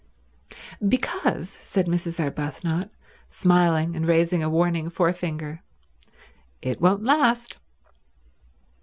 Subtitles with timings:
[0.89, 2.19] "Because," said Mrs.
[2.19, 2.89] Arbuthnot,
[3.29, 5.61] smiling and raising a warning forefinger,
[6.59, 7.59] "it won't last."